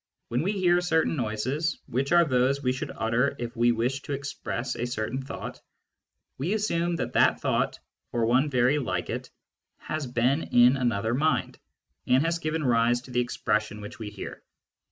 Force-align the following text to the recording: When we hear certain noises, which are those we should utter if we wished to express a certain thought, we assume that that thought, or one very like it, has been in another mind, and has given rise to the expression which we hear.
When 0.29 0.41
we 0.41 0.53
hear 0.53 0.81
certain 0.81 1.15
noises, 1.15 1.77
which 1.85 2.11
are 2.11 2.25
those 2.25 2.63
we 2.63 2.71
should 2.73 2.89
utter 2.97 3.35
if 3.37 3.55
we 3.55 3.71
wished 3.71 4.05
to 4.05 4.13
express 4.13 4.73
a 4.75 4.87
certain 4.87 5.21
thought, 5.21 5.61
we 6.39 6.53
assume 6.53 6.95
that 6.95 7.13
that 7.13 7.39
thought, 7.39 7.77
or 8.11 8.25
one 8.25 8.49
very 8.49 8.79
like 8.79 9.11
it, 9.11 9.29
has 9.77 10.07
been 10.07 10.41
in 10.41 10.75
another 10.75 11.13
mind, 11.13 11.59
and 12.07 12.25
has 12.25 12.39
given 12.39 12.63
rise 12.63 13.01
to 13.01 13.11
the 13.11 13.21
expression 13.21 13.79
which 13.79 13.99
we 13.99 14.09
hear. 14.09 14.41